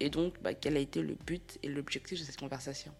[0.00, 2.92] Et donc, bah, quel a été le but et l'objectif de cette conversation?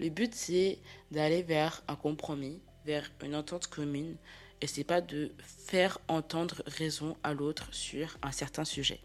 [0.00, 0.78] Le but, c'est
[1.10, 4.16] d'aller vers un compromis, vers une entente commune,
[4.60, 9.00] et c'est pas de faire entendre raison à l'autre sur un certain sujet.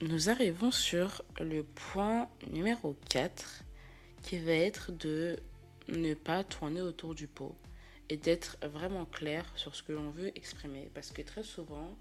[0.00, 3.64] Nous arrivons sur le point numéro 4,
[4.22, 5.36] qui va être de
[5.88, 7.56] ne pas tourner autour du pot
[8.10, 10.90] et d'être vraiment clair sur ce que l'on veut exprimer.
[10.94, 11.96] Parce que très souvent,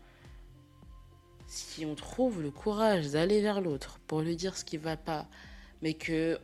[1.47, 5.27] si on trouve le courage d'aller vers l'autre pour lui dire ce qui va pas,
[5.81, 6.37] mais que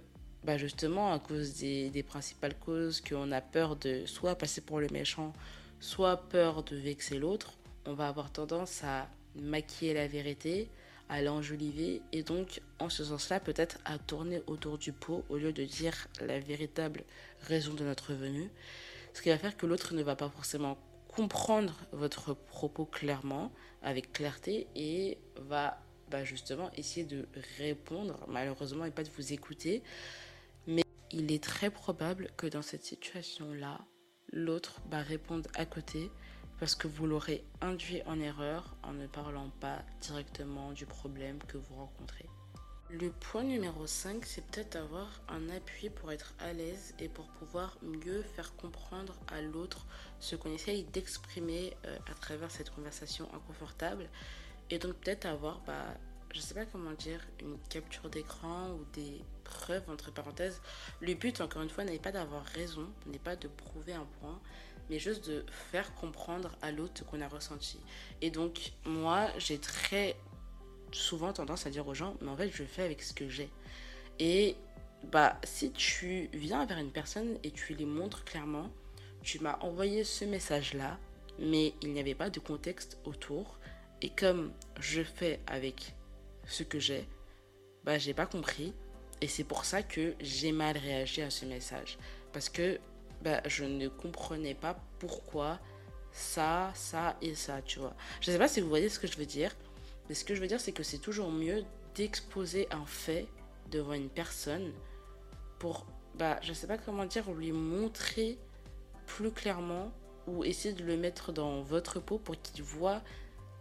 [0.43, 4.79] bah justement à cause des, des principales causes qu'on a peur de soit passer pour
[4.79, 5.33] le méchant,
[5.79, 7.53] soit peur de vexer l'autre,
[7.85, 10.69] on va avoir tendance à maquiller la vérité,
[11.09, 15.51] à l'enjoliver et donc en ce sens-là peut-être à tourner autour du pot au lieu
[15.51, 17.03] de dire la véritable
[17.41, 18.49] raison de notre venue,
[19.15, 23.49] ce qui va faire que l'autre ne va pas forcément comprendre votre propos clairement,
[23.81, 27.25] avec clarté et va bah, justement essayer de
[27.57, 29.83] répondre malheureusement et pas de vous écouter.
[30.67, 33.79] Mais il est très probable que dans cette situation-là,
[34.33, 36.11] l'autre va répondre à côté
[36.59, 41.57] parce que vous l'aurez induit en erreur en ne parlant pas directement du problème que
[41.57, 42.25] vous rencontrez.
[42.91, 47.25] Le point numéro 5, c'est peut-être avoir un appui pour être à l'aise et pour
[47.25, 49.87] pouvoir mieux faire comprendre à l'autre
[50.19, 54.07] ce qu'on essaye d'exprimer euh, à travers cette conversation inconfortable.
[54.69, 55.97] Et donc peut-être avoir, bah,
[56.31, 60.61] je sais pas comment dire, une capture d'écran ou des preuves entre parenthèses.
[61.01, 64.39] Le but, encore une fois, n'est pas d'avoir raison, n'est pas de prouver un point,
[64.91, 67.79] mais juste de faire comprendre à l'autre ce qu'on a ressenti.
[68.21, 70.15] Et donc, moi, j'ai très
[70.95, 73.49] souvent tendance à dire aux gens, mais en fait, je fais avec ce que j'ai.
[74.19, 74.55] Et
[75.11, 78.69] bah, si tu viens vers une personne et tu lui montres clairement,
[79.21, 80.97] tu m'as envoyé ce message-là,
[81.39, 83.59] mais il n'y avait pas de contexte autour.
[84.01, 85.93] Et comme je fais avec
[86.47, 87.07] ce que j'ai,
[87.83, 88.73] bah, j'ai pas compris.
[89.21, 91.97] Et c'est pour ça que j'ai mal réagi à ce message.
[92.33, 92.79] Parce que
[93.21, 95.59] bah, je ne comprenais pas pourquoi
[96.11, 97.95] ça, ça et ça, tu vois.
[98.21, 99.55] Je sais pas si vous voyez ce que je veux dire,
[100.07, 101.63] mais ce que je veux dire, c'est que c'est toujours mieux
[101.95, 103.27] d'exposer un fait
[103.71, 104.71] devant une personne
[105.59, 108.37] pour, bah, je sais pas comment dire, lui montrer
[109.07, 109.91] plus clairement
[110.27, 113.01] ou essayer de le mettre dans votre peau pour qu'il voit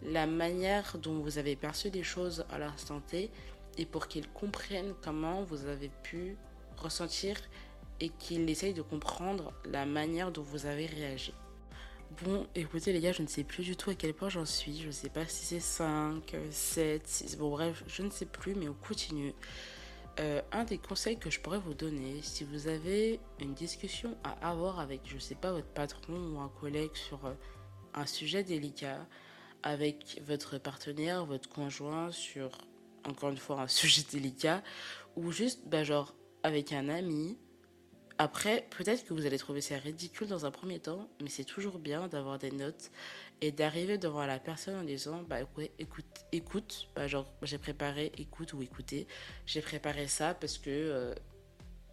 [0.02, 3.30] la manière dont vous avez perçu les choses à l'instant T
[3.78, 6.36] et pour qu'il comprenne comment vous avez pu
[6.76, 7.36] ressentir
[8.00, 11.32] et qu'il essaye de comprendre la manière dont vous avez réagi.
[12.22, 14.80] Bon, écoutez les gars, je ne sais plus du tout à quel point j'en suis.
[14.80, 17.36] Je ne sais pas si c'est 5, 7, 6.
[17.38, 19.32] Bon, bref, je ne sais plus, mais on continue.
[20.20, 24.50] Euh, un des conseils que je pourrais vous donner, si vous avez une discussion à
[24.50, 27.32] avoir avec, je ne sais pas, votre patron ou un collègue sur euh,
[27.94, 29.08] un sujet délicat,
[29.64, 32.50] avec votre partenaire, votre conjoint sur,
[33.08, 34.62] encore une fois, un sujet délicat,
[35.16, 37.38] ou juste, bah, genre, avec un ami,
[38.18, 41.78] après, peut-être que vous allez trouver ça ridicule dans un premier temps, mais c'est toujours
[41.78, 42.90] bien d'avoir des notes
[43.40, 45.38] et d'arriver devant la personne en disant bah
[45.78, 49.08] écoute, écoute, bah, genre j'ai préparé, écoute ou écoutez,
[49.46, 51.14] j'ai préparé ça parce que euh,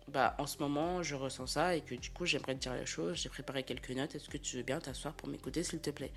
[0.10, 2.86] bah en ce moment je ressens ça et que du coup j'aimerais te dire la
[2.86, 5.90] chose, j'ai préparé quelques notes, est-ce que tu veux bien t'asseoir pour m'écouter s'il te
[5.90, 6.12] plaît?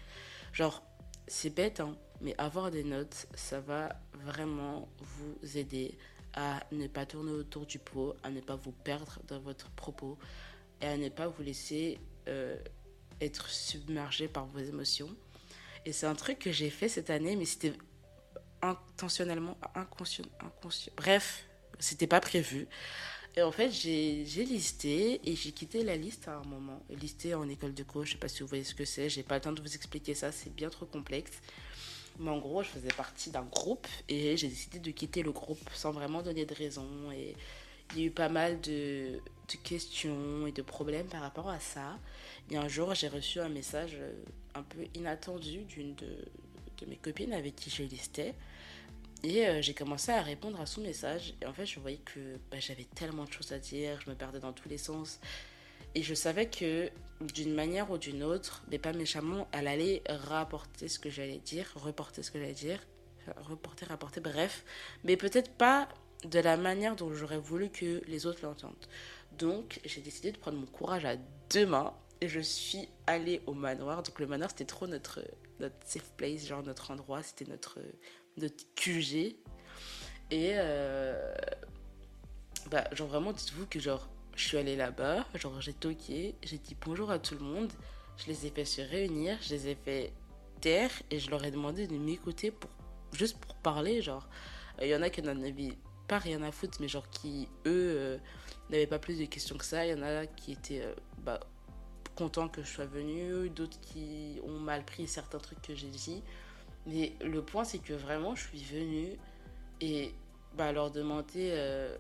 [0.53, 0.83] Genre,
[1.27, 5.97] c'est bête, hein, mais avoir des notes, ça va vraiment vous aider
[6.35, 10.19] à ne pas tourner autour du pot, à ne pas vous perdre dans votre propos
[10.81, 12.57] et à ne pas vous laisser euh,
[13.21, 15.15] être submergé par vos émotions.
[15.87, 17.75] Et c'est un truc que j'ai fait cette année, mais c'était
[18.63, 20.93] intentionnellement inconscient, inconscient.
[20.97, 21.47] Bref,
[21.79, 22.67] c'était pas prévu.
[23.37, 26.83] Et en fait, j'ai listé et j'ai quitté la liste à un moment.
[26.89, 29.25] Listé en école de coach, je sais pas si vous voyez ce que c'est, j'ai
[29.25, 31.33] pas le temps de vous expliquer ça, c'est bien trop complexe.
[32.19, 35.69] Mais en gros, je faisais partie d'un groupe et j'ai décidé de quitter le groupe
[35.75, 36.87] sans vraiment donner de raison.
[37.13, 37.35] Et
[37.93, 41.61] il y a eu pas mal de, de questions et de problèmes par rapport à
[41.61, 41.99] ça.
[42.51, 44.13] Et un jour, j'ai reçu un message euh,
[44.55, 46.07] un peu inattendu d'une de,
[46.79, 48.35] de, mes copines avec qui je listais.
[49.23, 51.35] Et euh, j'ai commencé à répondre à son message.
[51.43, 54.15] Et en fait, je voyais que bah, j'avais tellement de choses à dire, je me
[54.15, 55.19] perdais dans tous les sens.
[55.95, 60.89] Et je savais que d'une manière ou d'une autre, mais pas méchamment, elle allait rapporter
[60.89, 62.81] ce que j'allais dire, reporter ce que j'allais dire,
[63.37, 64.65] reporter, rapporter, bref,
[65.05, 65.89] mais peut-être pas
[66.25, 68.87] de la manière dont j'aurais voulu que les autres l'entendent.
[69.39, 71.17] Donc, j'ai décidé de prendre mon courage à
[71.51, 74.03] deux mains et je suis allée au manoir.
[74.03, 75.21] Donc, le manoir, c'était trop notre,
[75.61, 77.79] notre safe place, genre notre endroit, c'était notre,
[78.37, 79.37] notre QG.
[80.31, 81.35] Et, euh,
[82.71, 86.77] bah, genre, vraiment, dites-vous que, genre, je suis allée là-bas, genre j'ai toqué, j'ai dit
[86.85, 87.73] bonjour à tout le monde,
[88.17, 90.13] je les ai fait se réunir, je les ai fait
[90.61, 92.71] taire et je leur ai demandé de m'écouter pour
[93.13, 94.29] juste pour parler, genre.
[94.83, 95.77] Il y en a qui n'en avaient
[96.09, 98.19] pas rien à foutre, mais genre qui eux euh,
[98.71, 101.41] n'avaient pas plus de questions que ça, il y en a qui étaient euh, bah,
[102.17, 106.23] contents que je sois venue, d'autres qui ont mal pris certains trucs que j'ai dit,
[106.87, 109.17] mais le point c'est que vraiment je suis venue
[109.81, 110.13] et
[110.57, 111.97] bah, leur demander euh,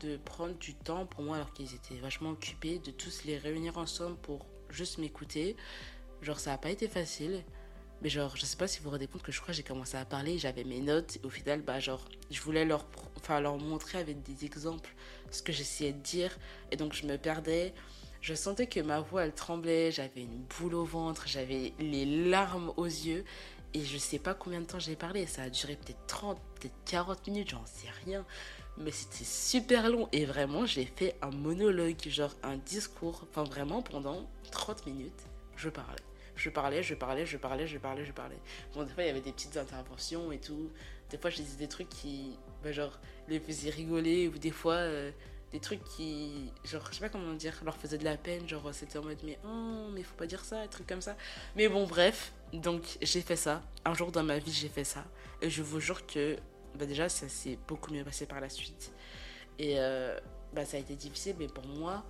[0.00, 3.78] de prendre du temps pour moi alors qu'ils étaient vachement occupés, de tous les réunir
[3.78, 5.56] ensemble pour juste m'écouter.
[6.22, 7.42] Genre ça n'a pas été facile.
[8.02, 9.62] Mais genre, je sais pas si vous vous rendez compte que je crois que j'ai
[9.62, 12.86] commencé à parler, j'avais mes notes, et au final, bah genre, je voulais leur,
[13.18, 14.94] enfin, leur montrer avec des exemples
[15.30, 16.38] ce que j'essayais de dire,
[16.70, 17.74] et donc je me perdais.
[18.22, 22.72] Je sentais que ma voix, elle tremblait, j'avais une boule au ventre, j'avais les larmes
[22.76, 23.24] aux yeux.
[23.72, 25.26] Et je sais pas combien de temps j'ai parlé.
[25.26, 28.26] Ça a duré peut-être 30, peut-être 40 minutes, j'en sais rien.
[28.78, 30.08] Mais c'était super long.
[30.12, 33.26] Et vraiment, j'ai fait un monologue, genre un discours.
[33.30, 35.22] Enfin, vraiment, pendant 30 minutes,
[35.56, 36.02] je parlais.
[36.36, 38.38] Je parlais, je parlais, je parlais, je parlais, je parlais.
[38.72, 40.70] Bon, des fois, il y avait des petites interventions et tout.
[41.10, 44.28] Des fois, je disais des trucs qui, bah, genre, les faisaient rigoler.
[44.28, 45.10] Ou des fois, euh,
[45.52, 48.48] des trucs qui, genre, je sais pas comment dire, leur faisaient de la peine.
[48.48, 51.14] Genre, c'était en mode, mais oh, mais faut pas dire ça, des trucs comme ça.
[51.56, 52.32] Mais bon, bref.
[52.54, 53.62] Donc, j'ai fait ça.
[53.84, 55.04] Un jour dans ma vie, j'ai fait ça.
[55.42, 56.36] Et je vous jure que,
[56.78, 58.92] bah, déjà, ça s'est beaucoup mieux passé par la suite.
[59.58, 60.18] Et euh,
[60.52, 62.04] bah, ça a été difficile, mais pour moi,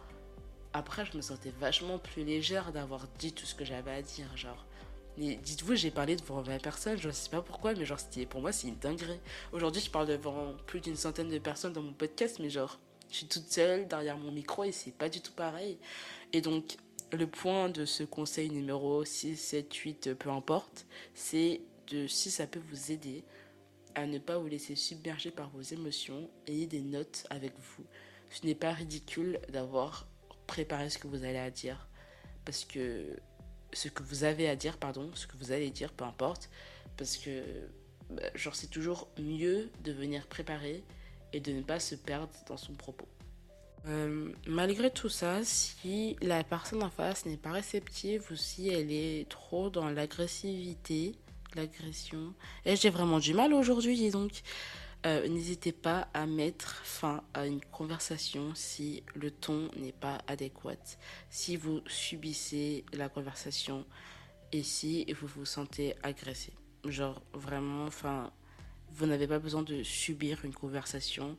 [0.73, 4.37] après, je me sentais vachement plus légère d'avoir dit tout ce que j'avais à dire.
[4.37, 4.67] Genre,
[5.19, 8.69] dites-vous, j'ai parlé devant 20 personnes, je sais pas pourquoi, mais genre, pour moi, c'est
[8.69, 9.21] une dinguerie.
[9.53, 12.79] Aujourd'hui, je parle devant plus d'une centaine de personnes dans mon podcast, mais genre,
[13.11, 15.79] je suis toute seule derrière mon micro et c'est pas du tout pareil.
[16.33, 16.77] Et donc,
[17.13, 22.47] le point de ce conseil numéro 6, 7, 8, peu importe, c'est de si ça
[22.47, 23.25] peut vous aider
[23.95, 27.85] à ne pas vous laisser submerger par vos émotions, ayez des notes avec vous.
[28.31, 30.07] Ce n'est pas ridicule d'avoir
[30.47, 31.89] préparé ce que vous allez dire.
[32.45, 33.17] Parce que
[33.73, 36.51] ce que vous avez à dire, pardon, ce que vous allez dire, peu importe.
[36.97, 37.43] Parce que,
[38.11, 40.85] bah, genre, c'est toujours mieux de venir préparer
[41.33, 43.09] et de ne pas se perdre dans son propos.
[43.87, 48.93] Euh, malgré tout ça, si la personne en face n'est pas réceptive ou si elle
[48.93, 51.15] est trop dans l'agressivité,
[51.55, 52.35] l'agression,
[52.65, 54.43] et j'ai vraiment du mal aujourd'hui, donc
[55.07, 60.99] euh, n'hésitez pas à mettre fin à une conversation si le ton n'est pas adéquat,
[61.31, 63.87] si vous subissez la conversation
[64.53, 66.53] et si vous vous sentez agressé.
[66.85, 68.31] Genre vraiment, enfin,
[68.93, 71.39] vous n'avez pas besoin de subir une conversation.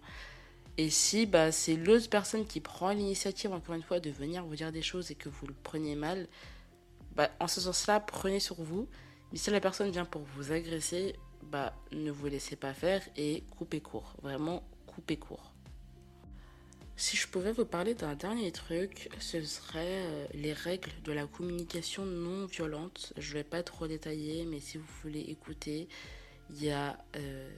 [0.78, 4.56] Et si bah, c'est l'autre personne qui prend l'initiative, encore une fois, de venir vous
[4.56, 6.28] dire des choses et que vous le prenez mal,
[7.16, 8.88] bah, en ce sens-là, prenez sur vous.
[9.32, 13.44] Mais si la personne vient pour vous agresser, bah, ne vous laissez pas faire et
[13.58, 14.16] coupez court.
[14.22, 15.54] Vraiment, coupez court.
[17.02, 21.26] Si je pouvais vous parler d'un dernier truc, ce serait euh, les règles de la
[21.26, 23.14] communication non violente.
[23.18, 25.88] Je vais pas trop détailler, mais si vous voulez écouter,
[26.52, 27.50] il y a euh,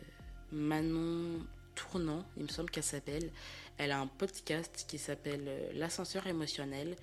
[0.54, 3.32] Manon Tournant, il me semble qu'elle s'appelle.
[3.78, 6.96] Elle a un podcast qui s'appelle euh, L'ascenseur émotionnel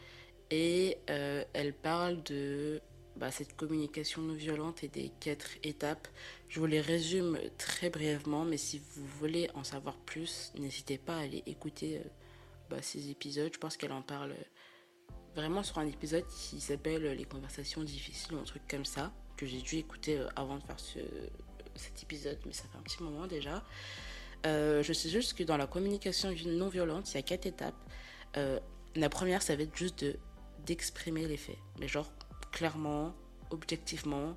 [0.51, 2.81] et elle parle de
[3.21, 6.09] bah, cette communication non violente et des quatre étapes.
[6.49, 11.17] Je vous les résume très brièvement, mais si vous voulez en savoir plus, n'hésitez pas
[11.17, 12.09] à aller écouter euh,
[12.71, 13.51] bah, ces épisodes.
[13.53, 18.37] Je pense qu'elle en parle euh, vraiment sur un épisode qui s'appelle Les conversations difficiles,
[18.41, 21.01] un truc comme ça, que j'ai dû écouter euh, avant de faire ce,
[21.75, 23.63] cet épisode, mais ça fait un petit moment déjà.
[24.45, 27.77] je sais juste que dans la communication non violente, il y a quatre étapes.
[28.95, 30.17] la première, ça va être juste de
[30.67, 32.11] d'exprimer les faits, mais genre
[32.53, 33.15] clairement,
[33.51, 34.37] objectivement,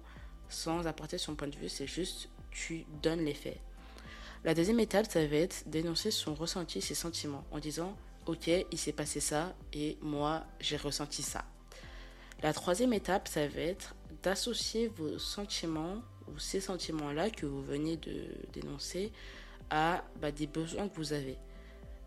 [0.49, 3.59] sans apporter son point de vue, c'est juste tu donnes les faits.
[4.43, 7.95] La deuxième étape, ça va être d'énoncer son ressenti, ses sentiments, en disant
[8.25, 11.43] Ok, il s'est passé ça et moi, j'ai ressenti ça.
[12.41, 17.97] La troisième étape, ça va être d'associer vos sentiments ou ces sentiments-là que vous venez
[17.97, 19.11] de dénoncer
[19.69, 21.37] à bah, des besoins que vous avez.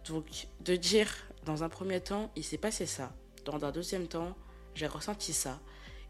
[0.06, 1.10] Donc, de dire
[1.44, 3.12] dans un premier temps, il s'est passé ça.
[3.44, 4.36] Dans un deuxième temps,
[4.74, 5.60] j'ai ressenti ça.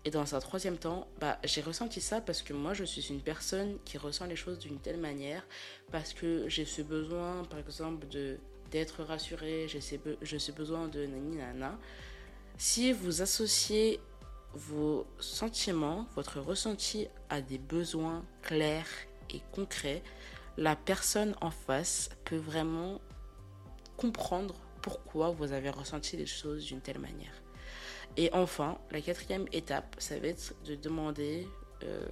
[0.06, 3.20] Et dans un troisième temps, bah, j'ai ressenti ça parce que moi, je suis une
[3.20, 5.44] personne qui ressent les choses d'une telle manière,
[5.90, 8.06] parce que j'ai ce besoin, par exemple,
[8.70, 11.76] d'être rassurée, j'ai ce besoin de nani nana.
[12.56, 13.98] Si vous associez
[14.54, 18.86] vos sentiments, votre ressenti à des besoins clairs
[19.30, 20.04] et concrets,
[20.56, 23.00] la personne en face peut vraiment
[23.96, 27.42] comprendre pourquoi vous avez ressenti les choses d'une telle manière.
[28.16, 31.46] Et enfin, la quatrième étape, ça va être de demander
[31.82, 32.06] euh,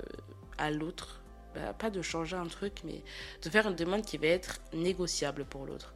[0.59, 1.23] à l'autre,
[1.55, 3.03] bah, pas de changer un truc, mais
[3.43, 5.95] de faire une demande qui va être négociable pour l'autre.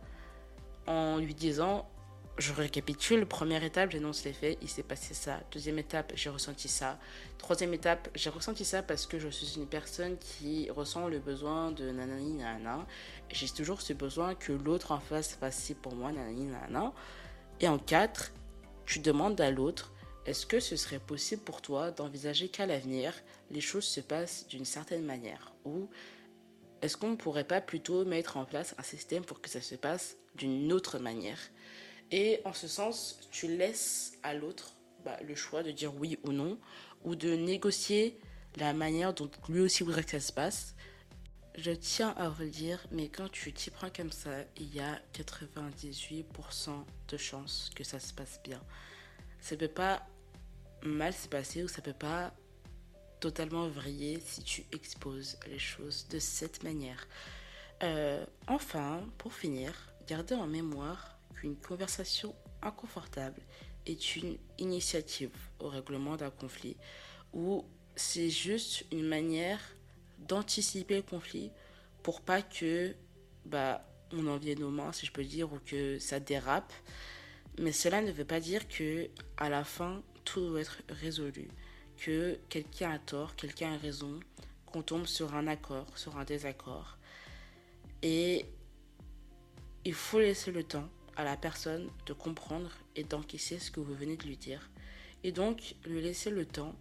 [0.86, 1.86] En lui disant,
[2.38, 5.40] je récapitule, première étape, j'annonce les faits, il s'est passé ça.
[5.50, 6.98] Deuxième étape, j'ai ressenti ça.
[7.36, 11.72] Troisième étape, j'ai ressenti ça parce que je suis une personne qui ressent le besoin
[11.72, 12.86] de nanani nanana.
[13.30, 16.92] J'ai toujours ce besoin que l'autre en face fasse ci pour moi, nanani nanana.
[17.60, 18.32] Et en quatre,
[18.86, 19.92] tu demandes à l'autre
[20.28, 23.14] est-ce que ce serait possible pour toi d'envisager qu'à l'avenir,
[23.50, 25.88] les choses se passent d'une certaine manière Ou
[26.82, 29.74] est-ce qu'on ne pourrait pas plutôt mettre en place un système pour que ça se
[29.74, 31.38] passe d'une autre manière?
[32.10, 36.32] Et en ce sens, tu laisses à l'autre bah, le choix de dire oui ou
[36.32, 36.58] non,
[37.04, 38.18] ou de négocier
[38.56, 40.74] la manière dont lui aussi voudrait que ça se passe.
[41.56, 44.80] Je tiens à vous le dire, mais quand tu t'y prends comme ça, il y
[44.80, 46.24] a 98%
[47.08, 48.62] de chances que ça se passe bien.
[49.74, 50.06] pas
[50.82, 52.32] mal se passer ou ça peut pas
[53.20, 57.06] totalement vriller si tu exposes les choses de cette manière.
[57.82, 59.72] Euh, enfin, pour finir,
[60.06, 63.40] gardez en mémoire qu'une conversation inconfortable
[63.86, 66.76] est une initiative au règlement d'un conflit
[67.32, 67.64] ou
[67.96, 69.60] c'est juste une manière
[70.18, 71.50] d'anticiper le conflit
[72.02, 72.94] pour pas que
[73.44, 76.72] bah on en vienne aux mains si je peux dire ou que ça dérape
[77.58, 81.48] mais cela ne veut pas dire que à la fin tout doit être résolu
[81.96, 84.20] que quelqu'un a tort quelqu'un a raison
[84.66, 86.98] qu'on tombe sur un accord sur un désaccord
[88.02, 88.44] et
[89.84, 93.94] il faut laisser le temps à la personne de comprendre et d'encaisser ce que vous
[93.94, 94.68] venez de lui dire
[95.24, 96.74] et donc lui laisser le temps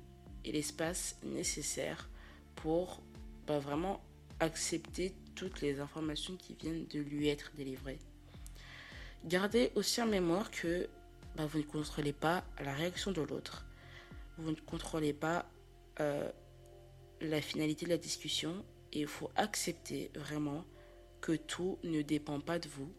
[0.44, 2.10] et l'espace nécessaire
[2.56, 3.02] pour
[3.48, 4.04] bah, vraiment
[4.42, 8.00] accepter toutes les informations qui viennent de lui être délivrées.
[9.26, 10.88] Gardez aussi en mémoire que
[11.38, 13.64] bah, vous ne contrôlez pas la réaction de l'autre.
[14.40, 15.46] Vous ne contrôlez pas
[16.00, 16.32] euh,
[17.22, 20.66] la finalité de la discussion et il faut accepter vraiment
[21.22, 22.92] que tout ne dépend pas de vous.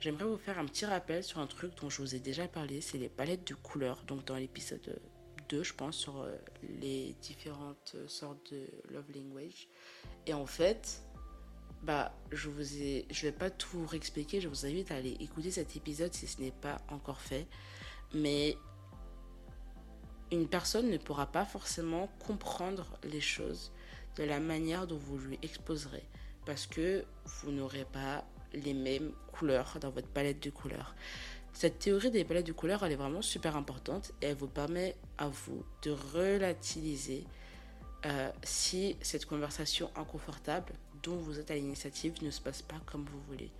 [0.00, 2.80] J'aimerais vous faire un petit rappel sur un truc dont je vous ai déjà parlé,
[2.80, 4.02] c'est les palettes de couleurs.
[4.04, 4.98] Donc dans l'épisode
[5.50, 6.36] 2, je pense, sur euh,
[6.80, 9.68] les différentes sortes de love language.
[10.26, 11.02] Et en fait,
[11.82, 14.40] bah, je vous ai, je vais pas tout vous réexpliquer.
[14.40, 17.46] Je vous invite à aller écouter cet épisode si ce n'est pas encore fait.
[18.14, 18.56] Mais
[20.30, 23.72] une personne ne pourra pas forcément comprendre les choses
[24.16, 26.04] de la manière dont vous lui exposerez.
[26.44, 30.94] Parce que vous n'aurez pas les mêmes couleurs dans votre palette de couleurs.
[31.52, 34.96] Cette théorie des palettes de couleurs, elle est vraiment super importante et elle vous permet
[35.18, 37.24] à vous de relativiser
[38.06, 40.72] euh, si cette conversation inconfortable
[41.02, 43.50] dont vous êtes à l'initiative ne se passe pas comme vous voulez.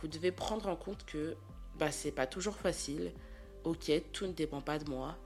[0.00, 1.36] Vous devez prendre en compte que
[1.78, 3.12] bah, c'est pas toujours facile.
[3.64, 5.16] Ok, tout ne dépend pas de moi.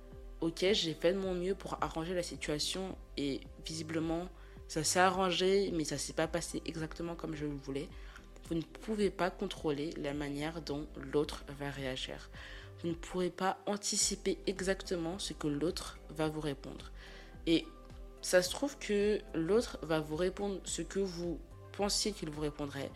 [0.41, 4.29] Ok, j'ai fait de mon mieux pour arranger la situation et visiblement
[4.69, 7.89] ça s'est arrangé, mais ça s'est pas passé exactement comme je le voulais.
[8.49, 12.31] Vous ne pouvez pas contrôler la manière dont l'autre va réagir.
[12.81, 16.91] Vous ne pourrez pas anticiper exactement ce que l'autre va vous répondre.
[17.47, 17.67] Et
[18.23, 21.39] ça se trouve que l'autre va vous répondre ce que vous
[21.73, 22.91] pensiez qu'il vous répondrait,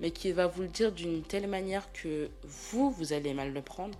[0.00, 3.62] mais qu'il va vous le dire d'une telle manière que vous, vous allez mal le
[3.62, 3.98] prendre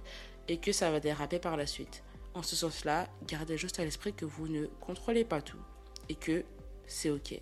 [0.49, 2.03] et que ça va déraper par la suite.
[2.35, 5.59] En ce sens-là, gardez juste à l'esprit que vous ne contrôlez pas tout
[6.09, 6.45] et que
[6.87, 7.41] c'est ok.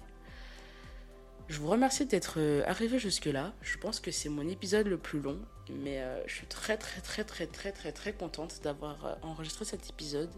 [1.49, 3.55] Je vous remercie d'être euh, arrivé jusque-là.
[3.63, 5.39] Je pense que c'est mon épisode le plus long,
[5.71, 9.65] mais euh, je suis très très très très très très très contente d'avoir euh, enregistré
[9.65, 10.31] cet épisode.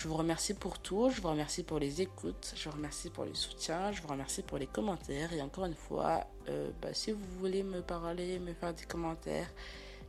[0.00, 3.26] Je vous remercie pour tout, je vous remercie pour les écoutes, je vous remercie pour
[3.26, 5.30] le soutien, je vous remercie pour les commentaires.
[5.34, 9.52] Et encore une fois, euh, bah, si vous voulez me parler, me faire des commentaires,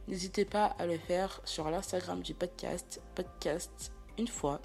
[0.07, 4.61] n'hésitez pas à le faire sur l'Instagram du podcast, podcast une fois.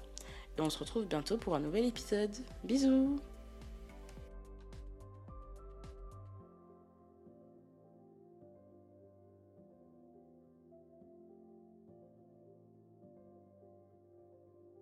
[0.57, 2.31] Et on se retrouve bientôt pour un nouvel épisode.
[2.63, 3.19] Bisous